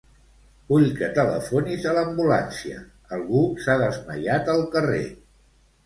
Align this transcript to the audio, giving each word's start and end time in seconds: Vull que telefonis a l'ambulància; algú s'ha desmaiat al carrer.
Vull 0.71 0.87
que 0.99 1.09
telefonis 1.17 1.85
a 1.91 1.95
l'ambulància; 1.99 2.81
algú 3.19 3.45
s'ha 3.63 3.79
desmaiat 3.87 4.55
al 4.59 4.69
carrer. 4.77 5.09